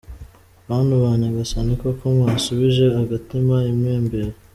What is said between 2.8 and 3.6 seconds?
agatima